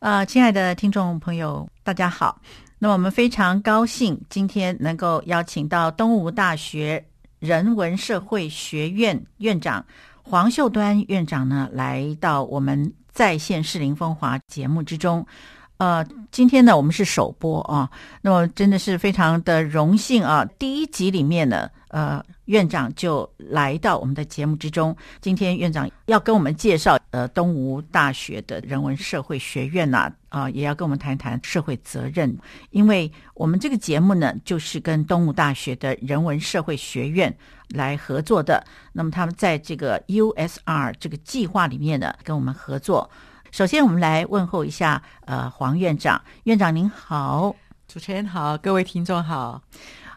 [0.00, 2.40] 呃，亲爱的听众朋友，大家好。
[2.78, 7.04] 那我们非常高兴今天能够邀请到东吴大学
[7.40, 9.84] 人文社会学院院长
[10.22, 15.26] 黄秀端院长呢，来到我们在线适龄风华节目之中。
[15.78, 17.90] 呃，今天呢，我们是首播啊，
[18.22, 20.44] 那么真的是非常的荣幸啊。
[20.60, 24.96] 第一集里面呢，呃，院长就来到我们的节目之中。
[25.20, 32.36] 今天院长要跟我们介绍呃东吴大学的人文社会学院呐，啊，也要跟我们谈一谈社会责任。
[32.70, 37.34] 因为我们这个节目呢，就是跟东吴大学的人文社会学院
[37.68, 38.64] 来合作的。
[38.92, 43.08] 那么他们在这个 USR 这个计划里面呢，跟我们合作。
[43.50, 47.54] 首先，我们来问候一下，呃，黄院长，院长您好，
[47.86, 49.62] 主持人好，各位听众好，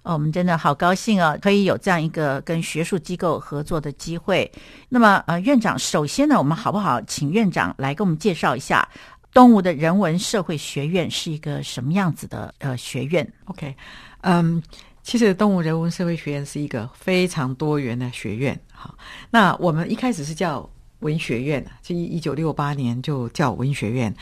[0.03, 4.51] 哦我们真的好高兴啊，可以有这样一个跟学术机构合作的机会。
[4.89, 8.87] 那么，呃，院长，首先呢，我们好不好请院长来给我们介绍一下
[9.33, 13.75] 东吴的人文社会学院是一个什么样子的呃学院？OK，
[14.21, 14.61] 嗯，
[15.03, 18.59] 其实东吴人文社会学院是一个非常多元的学院。
[18.73, 18.95] 好，
[19.29, 20.69] 那我们一开始是叫。
[21.01, 24.13] 文学院啊，这一九六八年就叫文学院，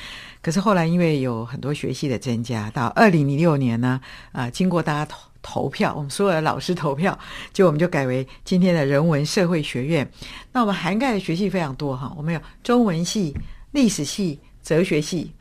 [0.42, 4.00] 可是后来因为有很多学系的增加，到二零零六年呢，
[4.32, 7.18] 啊，经过大家同投票，我们所有的老师投票，
[7.54, 10.10] 就我们就改为今天的人文社会学院。
[10.52, 13.36] 那我们涵盖的学系非常多哈，我们有中文系、
[13.72, 15.32] 历史系、哲学系，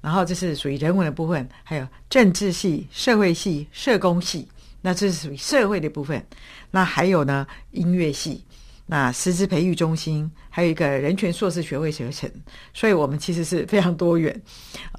[0.00, 4.48] 然后这是属于人文的部分，还有政治系、社会系、社工系，
[4.80, 6.24] 那这是属于社会的部分。
[6.70, 8.44] 那还有呢，音乐系。
[8.92, 12.30] 那师资培育中心还有一个人权硕士学位学程，
[12.74, 14.38] 所以我们其实是非常多元，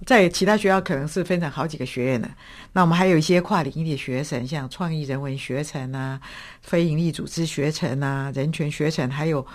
[0.04, 2.28] 在其他学校可能是分成好几个学院的。
[2.72, 6.20] 那我们还有一些跨领域的学程，像创意人文学程啊、
[6.64, 9.46] 非营利组织学程啊、人权学程，还有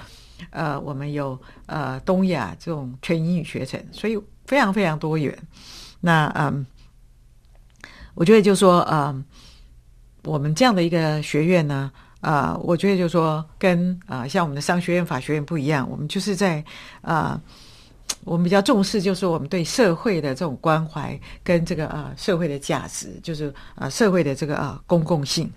[0.50, 4.16] 呃，我们有呃东亚这种全英语学程，所以
[4.46, 5.36] 非常非常多元。
[5.98, 6.64] 那嗯，
[8.14, 9.24] 我觉得就说嗯，
[10.22, 11.90] 我们这样的一个学院呢。
[12.20, 16.64] 啊，我觉得就是说，跟啊像我们的商学院、法学院不一样，我们就是在
[17.00, 17.40] 啊，
[18.24, 25.50] 我们比较重视，就是我们对社会的这种关怀跟这个啊社会的价值，就是啊社会的这个啊公共性。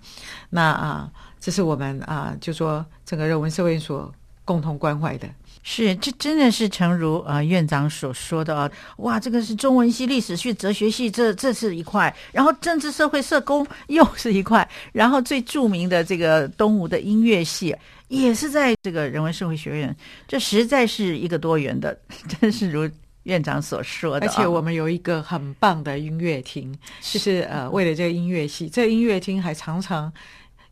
[0.50, 1.10] 那啊，
[1.40, 4.12] 这是我们啊，就说整个人文社会所
[4.44, 5.28] 共同关怀的。
[5.64, 17.74] 是，这真的是诚如呃院长所说的啊，哇，这个是中文系、历史系、哲学系，这这是一块，然后政治社会社工又是一块，然后最著名的这个东吴的音乐系
[18.08, 19.96] 也是在这个人文社会学院，
[20.26, 21.96] 这实在是一个多元的，
[22.40, 22.90] 真是如
[23.22, 24.26] 院长所说的。
[24.26, 30.12] 而且我们有一个很棒的音乐厅，就是呃为了这个音乐系，这个音乐厅还常常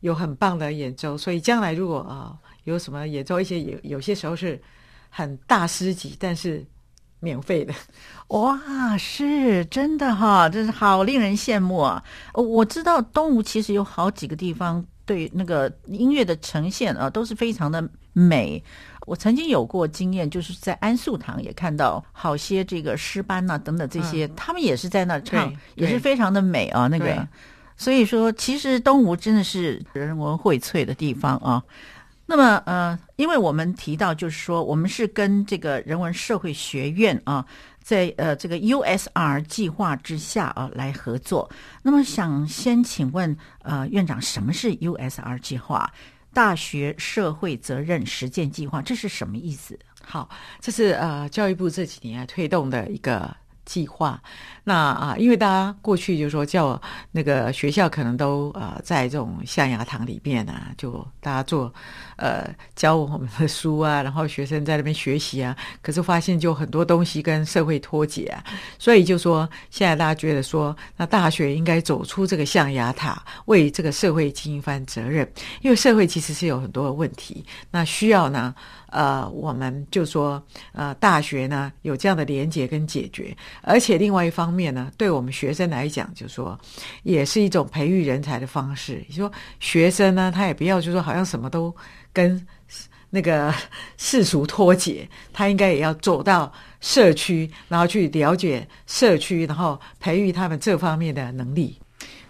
[0.00, 2.34] 有很棒的演奏，所以将来如果啊
[2.64, 4.60] 有什么演奏一些有有些时候是。
[5.10, 6.64] 很大师级，但是
[7.18, 7.74] 免费的，
[8.28, 12.02] 哇，是真的哈，真是好令人羡慕啊！
[12.32, 18.62] 我知道东吴其实有好几个地方对那个音乐的呈现啊，都是非常的美。
[19.06, 26.86] 我曾经有过经验，就是在安素堂也看到好些这个诗班呐等等这些，他们也是在那唱，也是非常的美啊。
[26.86, 27.26] 那个，
[27.76, 31.60] 所以说，其实东吴真的是人文荟萃的地方啊。
[32.30, 37.44] 那么，呃，因为我们提到，就是说，我们是跟这个人文社会学院啊，
[37.82, 41.50] 在呃这个 USR 计划之下啊来合作。
[41.82, 45.92] 那么，想先请问，呃，院长，什么是 USR 计划？
[46.32, 49.76] 大学社会责任实践计划，这是什么意思？
[50.00, 50.28] 好，
[50.60, 53.34] 这是呃教育部这几年推动的一个。
[53.70, 54.20] 计划，
[54.64, 56.80] 那啊，因为大家过去就说叫
[57.12, 61.72] 那个学校可能都呃在这种象牙塔里面啊，就大家做
[62.16, 68.42] 呃教我们的书啊，然后学生在那边学习啊，可是发现就很多东西跟社会脱节啊，
[68.76, 75.30] 所以就说现在大家觉得说，那大学应该走出这个象牙塔，为这个社会尽一番责任，
[75.62, 78.52] 因为社会其实是有很多的问题，那需要呢。
[78.90, 80.42] 呃，我们就说，
[80.72, 86.58] 呃，大学呢有这样的连接跟解决，而且另外一方面呢，对我们学生来讲，就说
[87.02, 89.02] 也是一种培育人才的方式。
[89.08, 91.74] 你说学生呢，他也不要就说好像什么都
[92.12, 92.46] 跟
[93.08, 93.52] 那个
[93.96, 101.79] 世俗脱节，他应该也要走到社区，然后去了解社区，然后培育他们这方面的能力。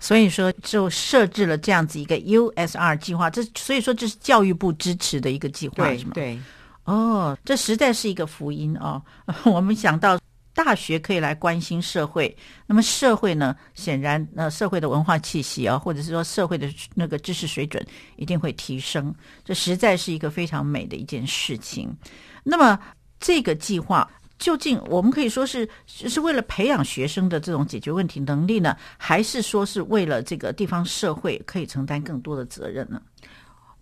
[0.02, 6.12] 所以说，就设置了这样子一个 USR 计划，这所以说这是教育部支持的一个计划，是吗？
[6.14, 6.40] 对，
[6.84, 9.00] 哦，这实在是一个福音哦。
[9.44, 10.18] 我们想到
[10.54, 12.34] 大学可以来关心社会，
[12.66, 17.86] 那么社会呢，显然呃社会的文化气息啊，或者是说社会的那个知识水准
[18.16, 19.14] 一定会提升，
[19.44, 21.94] 这实在是一个非常美的一件事情。
[22.42, 22.78] 那么
[23.20, 24.10] 这个计划。
[24.40, 33.00] 究竟我们可以说是是为了培养学生的这种解决问题能力呢，还是说是为了这个地方社会可以承担更多的责任呢？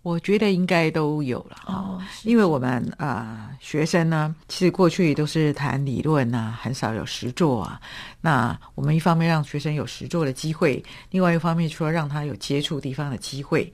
[0.01, 7.79] 我觉得应该都有了哦，因为我们啊学生呢，其实过去都是谈理论啊，很少有实作啊。
[8.21, 10.81] 那我们一方面让学生有实作的机会，
[11.11, 13.71] 另外一方面说让他有接触地方的机会，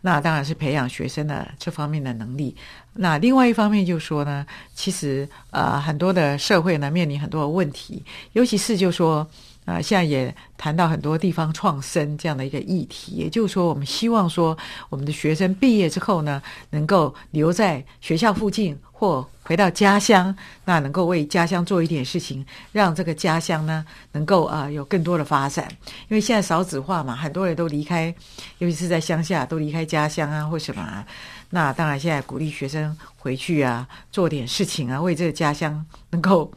[0.00, 2.56] 那当然是培养学生的这方面的能力。
[2.94, 9.28] 那另外一方面就说呢，其实呃很多的社会呢面临很多的问题，尤其是就说。
[9.68, 14.56] 啊，现在也谈到很多地方创生这样的一个议题，也就是说，我们希望说，
[14.88, 20.34] 我们的学生毕业之后呢，能够留在学校附近或回到家乡，
[20.64, 25.68] 那能够为家乡做一点事情，让这个家乡呢能够啊有更多的发展。
[26.08, 28.14] 因为现在少子化嘛，很多人都离开，
[28.56, 31.04] 尤其是在乡下都离开家乡啊，或什么。
[31.50, 36.50] 那当然，现在鼓励学生回去啊，做点事情啊，为这个家乡能够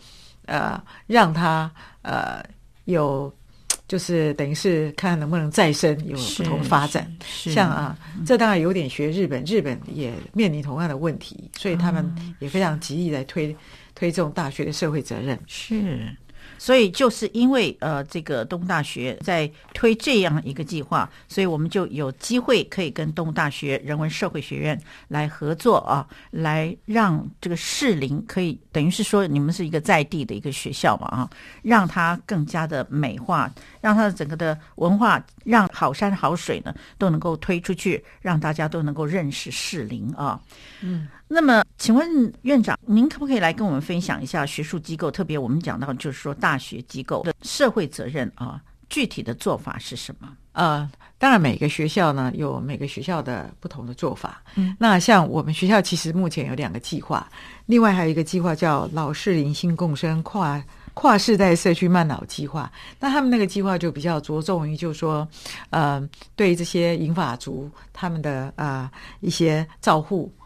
[0.46, 1.70] 呃让他
[2.04, 2.42] 呃。
[2.92, 3.34] 有，
[3.88, 7.12] 就是等于是看能不能再生，有不同发展。
[7.26, 12.10] 像啊，这当然有点学日本，日本也面临同样的问题，所以他们
[12.40, 13.56] 也非常极力来推
[13.96, 15.38] 推这种大学的社会责任。
[15.48, 16.08] 是。
[16.58, 31.30] 所以就是因为呃，这个东大学在推这样一个计划，所以我们就有机会可以跟东大学人文社会学院来合作啊，来让这个士林可以等于是说你们是一个在地的一个学校嘛啊，
[31.62, 33.52] 让它更加的美化，
[33.82, 40.40] 让它的整个的文化，让好山好水呢都能够推出去，让大家都能够认识士林啊。
[40.82, 41.08] 嗯。
[41.34, 50.28] 那么，请问院长，您可不可以来跟我们分享一下学术机构，特别我们讲到就是说大学机构的社会责任啊，具体的做法是什么？
[50.52, 54.44] 呃，当然每个学校呢有每个学校的不同的做法。
[54.56, 57.26] 嗯，那像我们学校其实目前有两个计划，
[57.66, 60.62] 另外还有一个计划叫老士林新共生跨
[60.94, 62.70] 跨世代社区慢老计划。
[63.00, 65.26] 那他们那个计划就比较着重于，就是说，
[65.70, 66.06] 呃，
[66.36, 68.92] 对这些银发族他们的啊
[69.22, 70.41] 一些照护，好。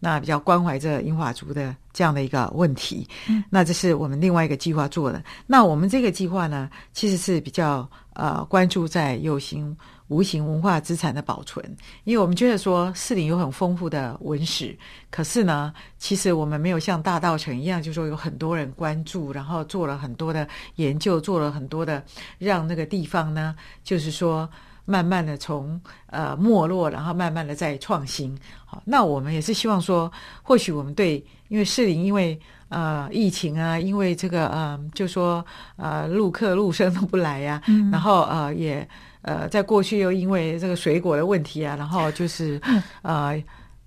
[0.00, 3.06] 那比较关怀着英法族的这样的一个问题，
[3.50, 5.22] 那这是我们另外一个计划做的。
[5.46, 11.64] 那我们这个计划呢，其实是比较呃关注在有形无形文化资产的保存，
[12.04, 14.76] 因为我们觉得说市里有很丰富的文史，
[15.10, 22.02] 可是呢，其实我们没有像大道城一样，就说有很多人关注，然后做了很多的研究，做了很多的
[22.38, 24.48] 让那个地方呢，就是说。
[24.88, 28.34] 慢慢的从呃没落，然后慢慢的在创新。
[28.64, 30.10] 好，那我们也是希望说，
[30.42, 32.40] 或许我们对，因为士林因为
[32.70, 35.44] 呃疫情啊，因为这个呃，就说
[35.76, 37.62] 呃陆客陆生都不来呀，
[37.92, 38.88] 然后呃也
[39.20, 42.58] 呃在过去又因为这个水果的问题啊，然后就是
[43.02, 43.42] 呃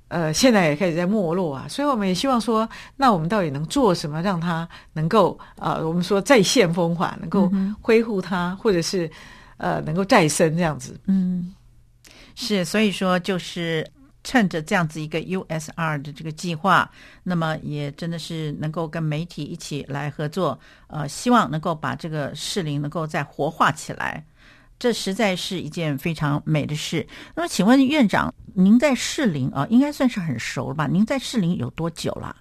[0.07, 7.51] 呃现在也开始在没落啊，所以我们也希望说，那我们到底能做什么，让它能够呃我们说再现风华，能够
[7.81, 9.09] 恢复它，或者是。
[9.61, 11.53] 呃，能够再生这样子，嗯，
[12.33, 13.87] 是，所以说就是
[14.23, 16.89] 趁着这样子一个 USR 的这个计划，
[17.21, 24.25] 那么也真的是能够跟媒体一起来合作，呃，希望能够把这个适龄能够再活化起来，
[24.79, 27.07] 这实在是一件非常美的事。
[27.35, 30.87] 那么，请问院长，您在适龄啊，应该算是很熟了吧？
[30.87, 32.35] 您在适龄有多久了？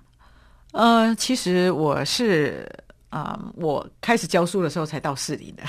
[0.73, 2.66] 呃，其实我是。
[3.10, 5.62] 啊，我开始教书的时候才到士林的，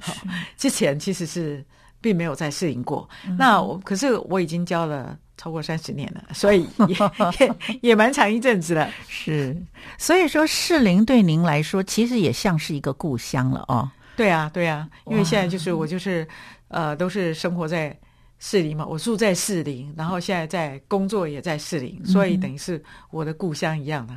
[0.56, 1.64] 之前其实是
[2.00, 3.08] 并没有在士林过。
[3.38, 6.96] 那我可是我已经教了超过三十年了，所以也
[7.80, 8.90] 也蛮长一阵子了。
[9.08, 9.56] 是，
[9.98, 13.90] 所以说士林对您来说其实也像是一个故乡了哦。
[14.14, 16.28] 对啊，对啊，因为现在就是我就是
[16.68, 17.98] 呃都是生活在
[18.38, 24.12] 士林嘛，我住在士林，然后现在在工作也在士林，所以等于是我的故乡一样的。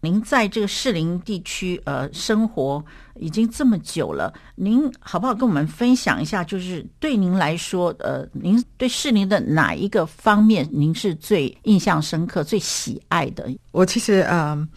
[0.00, 2.82] 您在这个士林地区呃生活
[3.16, 6.42] 已经这么久了，您好不好跟我们分享一下？
[6.42, 13.48] 就是对您来说，呃，您对士林的哪一个方面您是最印象深刻、最喜爱的？
[13.72, 14.68] 我其实呃，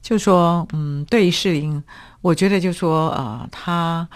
[0.00, 1.82] 就说嗯，对于士林，
[2.20, 4.08] 我觉得就说呃，它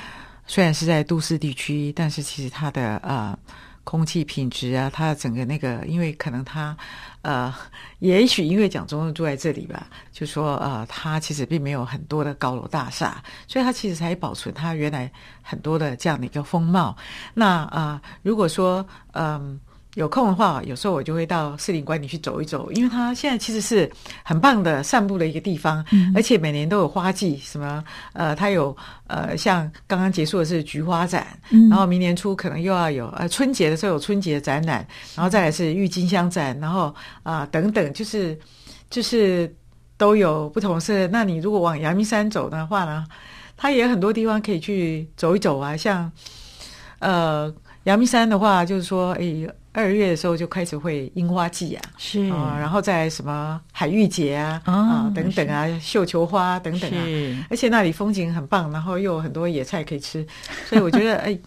[0.47, 3.39] 虽然是在都市地区，但是其实它的呃。
[3.87, 6.77] 空气品质啊，它整个那个，因为可能它，
[7.23, 7.55] 呃，
[8.01, 15.09] 也许因为蒋中正住在这里吧，就说呃，它其实并没有很多的高楼大厦，所以它其实才保存它原来
[15.41, 16.97] 很多的这样的一个风貌。
[17.35, 19.61] 那啊，如果说嗯。
[19.97, 23.91] 有空的话，有时候我就会到士林官里去走一走，因为它现在其实是
[24.23, 25.83] 很棒的散步的一个地方，
[26.15, 28.77] 而且每年都有花季，什么呃，它有
[29.07, 31.27] 呃，像刚刚结束的是菊花展，
[31.71, 38.39] 然后明年初可能又要有呃春节的时候有春节展览，然后再来是郁金香展，然后啊等等，就是
[38.91, 39.51] 就是
[39.97, 41.09] 都有不同是。
[41.09, 43.07] 那你如果往阳明山走的话呢，
[43.57, 45.75] 它也有很多地方可以去走一走啊。
[45.75, 46.13] 像
[46.99, 47.51] 呃
[47.85, 52.21] 阳明山的话，就是说，哎，二月的时候就开始会樱花季啊，是。
[52.31, 60.27] 啊，然后在什么海芋节啊啊等等啊，绣球花等等啊，而且那里风景很棒，然后又有很多野菜可以吃，
[60.67, 61.39] 所以我觉得 哎，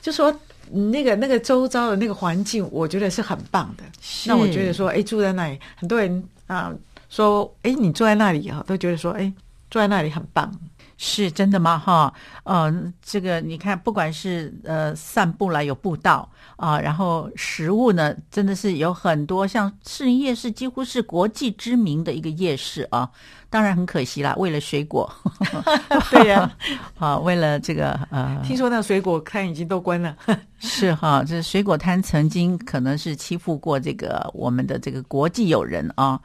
[0.00, 0.32] 就说
[0.70, 3.82] 那个那个周遭的那个环境，我觉得是很棒的。
[4.26, 6.72] 那我觉得说，哎，住在那里，很多人啊
[7.08, 9.32] 说，哎，你住在那里啊，都觉得说，哎，
[9.68, 10.48] 住在那里很棒。
[11.02, 11.78] 是真的吗？
[11.78, 12.12] 哈，
[12.44, 23.10] 呃，这个你看，不管是呃散步啦，有步道啊，然后食物呢，真的是有很多，像士林夜市几乎是国际知名的一个夜市啊。
[23.48, 25.10] 当然很可惜啦，为了水果，
[26.12, 26.54] 对呀，
[27.00, 30.14] 啊，为了这个呃，听说那水果摊已经都关了。
[30.60, 36.20] 是哈，这水果摊曾经可能是欺负过这个我们的这个国际友人啊。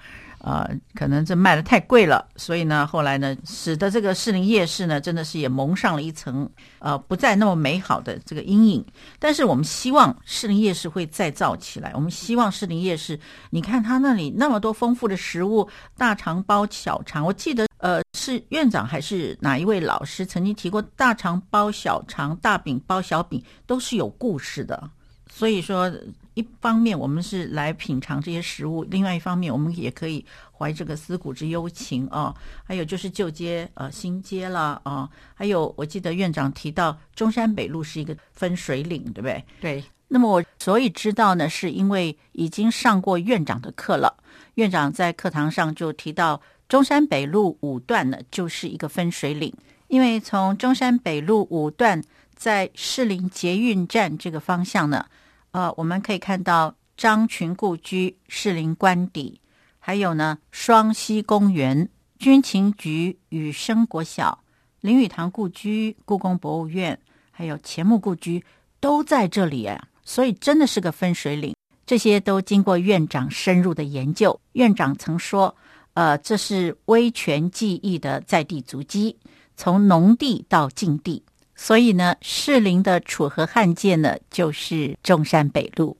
[0.46, 6.48] 啊，可能这卖的太贵了，所以呢，后来呢，使得这个士林夜市呢，真的是也蒙上了一层
[6.78, 8.86] 呃不再那么美好的这个阴影。
[9.18, 24.92] 但是我们希望士林夜市会再造起来，我们希望士林夜市，你看它那里那么多丰富的食物，大肠包小肠，我记得呃是院长还是哪一位老师曾经提过，大肠包小肠，大饼包小饼，都是有故事的。
[25.29, 25.91] 所以说。
[26.36, 32.36] 一方面我们是来品尝这些食物，另外一方面我们也可以怀这个思古之幽情啊。
[32.65, 39.46] 还有就是旧街呃新街啦啊，还有我记得院长提到中山北路是一个分水岭，对不对？
[39.62, 39.84] 对。
[40.10, 44.22] 那么我所以知道呢，是因为已经上过院长的课了。
[44.55, 49.53] 院长在课堂上就提到中山北路五段呢就是一个分水岭，
[49.88, 52.03] 因为从中山北路五段
[52.36, 55.06] 在士林捷运站这个方向呢。
[55.51, 59.39] 呃，我们可以看到张群故居、士林官邸，
[59.80, 61.89] 还有呢双溪公园、
[62.20, 64.44] 军情局、雨生国小、
[64.82, 67.00] 林语堂故居、故宫博物院，
[67.32, 68.44] 还有钱穆故居
[68.80, 71.56] 都在这里啊，所以真的是个分水岭。
[71.86, 74.39] 这些都经过院长深入的研究。
[74.54, 75.56] 院长曾说
[75.94, 79.15] ：“呃，这是威权记忆的在地足迹，
[79.56, 81.24] 从农地到禁地。”
[81.55, 85.97] 所以呢，士林的楚河汉界呢，就是中山北路。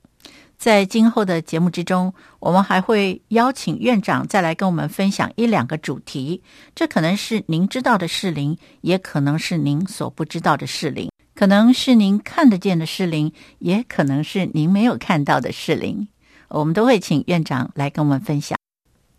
[0.58, 6.42] 在今后的节目之中，我们还会邀请院长再来跟我们分享一两个主题。
[6.74, 16.08] 这可能是您知道的士林，也可能是您所不知道的士林，可能是您看得见的士林，也可能是您没有看到的士林。
[16.48, 18.55] 我们都会请院长来跟我们分享。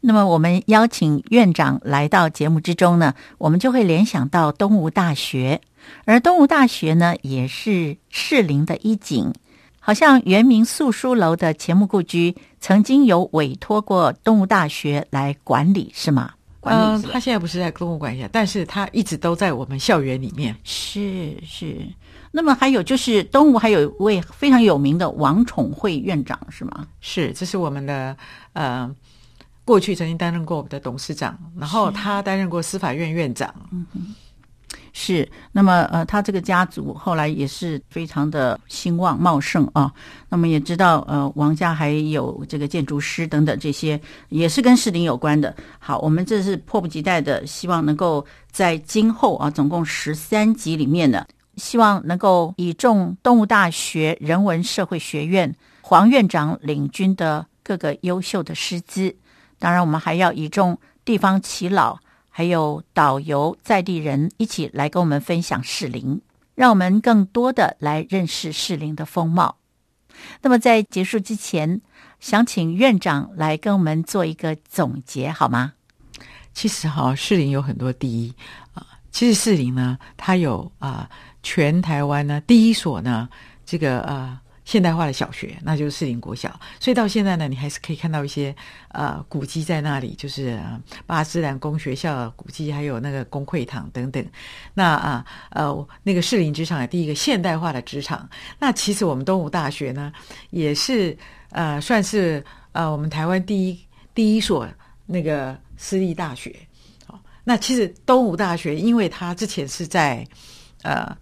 [0.08, 5.60] 那么，我们邀请院长来到节目之中呢，我们就会联想到东吴大学。
[6.04, 9.34] 而东吴大学呢，也是士林的一景，
[9.80, 16.30] 好像原名素书楼的钱穆故居，曾经有委托过东吴大学来管理，是吗？
[16.60, 20.54] 嗯，他现在不是在东吴管辖，但是他一直都在我们校园里面。
[20.62, 21.84] 是是。
[22.30, 26.86] 那么还有就是东吴还有一位非常有名的王宠惠院长，是吗？
[27.00, 28.16] 是，这是我们的
[28.52, 28.88] 呃，
[29.66, 33.54] 过去曾经担任过我们的董事长，然后他担任过司法院院长。
[33.70, 34.14] 嗯哼。
[34.98, 39.92] 是，那么呃，他这个家族后来也是非常的兴旺茂盛啊。
[40.30, 45.54] 那么也知道呃，王家还有这个建筑师等等这些，也是跟士林有关的。
[45.78, 59.14] 好，我们这是迫不及待的，希望能够在今后啊，总共十三集里面呢，希望能够以重动物大学人文社会学院黄院长领军的各个优秀的师资，
[59.58, 61.98] 当然我们还要以重地方耆老。
[62.38, 66.20] 还有导游在地人一起来跟我们分享士林，
[66.54, 69.56] 让我们更多的来认识士林的风貌。
[70.42, 71.80] 那么在结束之前，
[72.20, 75.72] 想请院长来跟我们做一个总结，好吗？
[76.52, 78.34] 其实哈，士林有很多第一
[78.74, 78.86] 啊。
[79.10, 81.08] 其实士林呢，它有啊，
[81.42, 83.26] 全台湾呢第一所呢，
[83.64, 84.42] 这个啊。
[84.66, 86.48] 现代化的小学，那就是士林国小。
[86.80, 88.54] 所以到现在呢，你还是可以看到一些
[88.88, 90.60] 呃古迹在那里，就是
[91.06, 94.26] 巴斯兰公学校古迹，还有那个公会堂等等。
[94.74, 98.28] 那啊呃，那个士林职场的第一个现代化的职场。
[98.58, 100.12] 那其实我们东吴大学呢，
[100.50, 101.16] 也是
[101.50, 103.78] 呃算是呃我们台湾第一
[104.16, 104.66] 第一所
[105.06, 106.52] 那个私立大学。
[107.06, 110.26] 好，那其实东吴大学，因为它之前是在
[110.82, 111.16] 呃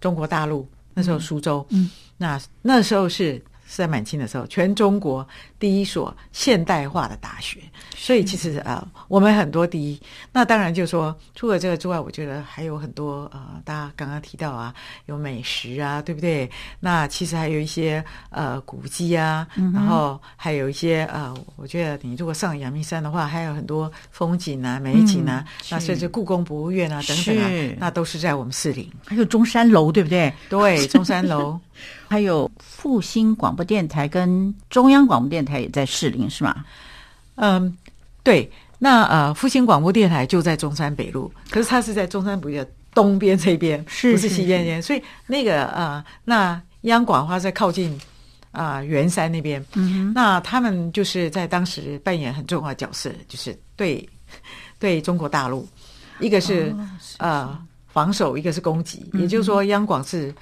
[0.00, 1.66] 中国大陆，那时候苏州。
[1.68, 1.90] 嗯。
[2.18, 5.26] 那那时候是是在满清的时候，全中国
[5.58, 7.60] 第一所现代化的大学。
[7.94, 10.00] 所以其实呃，我们很多第一。
[10.32, 16.50] 那当然就是说，除了这个之外，我觉得还有很多呃，大家刚刚提到啊，有美食啊，对不对？
[16.80, 28.90] 那其实还有一些呃古迹啊，然后还有一些呃，我觉得你如果上阳明山的话，还有很多风景啊、美景啊，那甚至故宫博物院啊等等啊，那都是在我们士林。
[29.04, 30.32] 还有中山楼，对不对？
[30.48, 31.58] 对，中山楼，
[32.08, 36.64] 还有复兴广播电台跟中央广播电台也在士林，是吗？
[37.34, 37.76] 嗯。
[38.24, 47.98] 对，那呃，复兴广播电台就在中山北路，可是它是在中山北路的东边这边，不是西边边，所以那个呃，那央广话在靠近
[48.50, 54.06] 啊圆山那边，嗯那他们就是在当时扮演很重要的角色，就是对
[54.78, 55.66] 对中国大陆，
[56.20, 56.74] 一个是
[57.16, 60.34] 呃防守，一个是攻击，也就是说央广是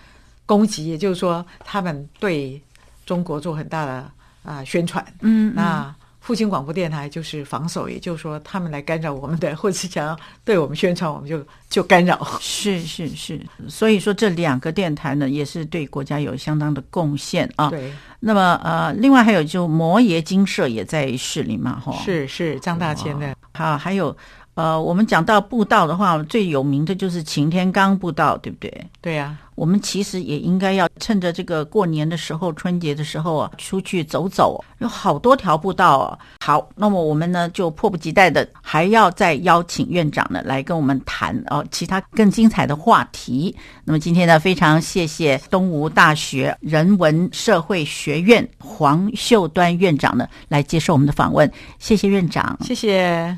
[0.45, 2.61] 攻击，也就是说他们对
[3.07, 4.11] 中国做很大的
[4.43, 5.95] 啊宣传，嗯，那。
[6.19, 12.27] 复兴广播电台就是防守，也就是说，他们来干扰我们的，或者是想要对我们宣传，我们就就干扰。
[12.41, 17.71] 是是是，所以说这两个电台呢，也是对国家有相当的贡献啊。
[17.71, 17.93] 对。
[18.19, 21.97] 那么呃，另外还有就摩耶金社也在市里嘛，哈。
[22.05, 23.33] 是是，张大千的。
[23.55, 24.17] 好，还有
[24.57, 28.87] 呃，我们讲到步道的话，最有名的就是擎天岗步道，对不对？
[29.01, 29.39] 对呀。
[29.55, 36.19] 我们其实也应该要趁着这个过年的时候、春节的时候啊，出去走走，有好多条步道啊。
[36.45, 43.55] 好，那么我们呢就迫不及待的还要再邀请院长呢来跟我们谈哦其他更精彩的话题。
[43.83, 53.35] 那么今天呢，非常谢谢东吴大学人文社会学院黄秀端院长呢来接受我们的访问，谢谢院长，谢谢。